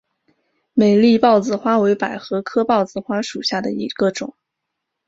[0.73, 4.35] 美丽豹子花为百合科豹子花属下的一个种。